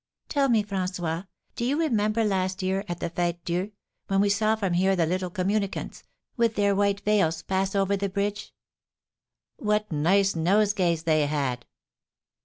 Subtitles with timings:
[0.29, 3.71] "Tell me, François, do you remember last year, at the Fête Dieu,
[4.07, 6.01] when we saw from here the little communicants,
[6.35, 8.51] with their white veils, pass over the bridge?"
[9.57, 11.67] "What nice nosegays they had!"